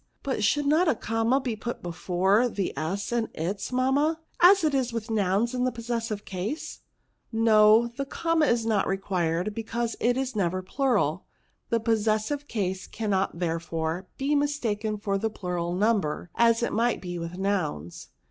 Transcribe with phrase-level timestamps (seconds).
[0.23, 4.73] But should not a comma be put before the s in its, mamma, as it
[4.73, 6.79] is with nouns in the possessive case?
[7.03, 11.27] *'^' No; the comma is not required, because it is never plural;
[11.69, 17.19] the possessive case cannot, therefore, be mistaken for the plural number, as it might be
[17.19, 18.07] with nouns."